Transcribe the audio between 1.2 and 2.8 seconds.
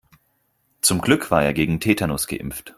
war er gegen Tetanus geimpft.